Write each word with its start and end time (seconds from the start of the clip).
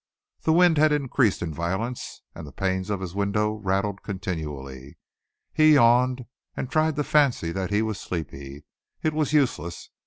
The 0.41 0.51
wind 0.51 0.79
had 0.79 0.91
increased 0.91 1.43
in 1.43 1.53
violence, 1.53 2.23
and 2.33 2.47
the 2.47 2.51
panes 2.51 2.89
of 2.89 3.01
his 3.01 3.13
window 3.13 3.51
rattled 3.51 4.01
continually. 4.01 4.97
He 5.53 5.75
yawned 5.75 6.25
and 6.57 6.71
tried 6.71 6.95
to 6.95 7.03
fancy 7.03 7.51
that 7.51 7.69
he 7.69 7.83
was 7.83 8.01
sleepy. 8.01 8.63
It 9.03 9.13
was 9.13 9.31
useless. 9.31 9.91